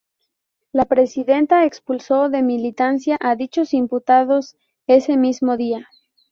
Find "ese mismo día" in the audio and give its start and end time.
4.87-5.89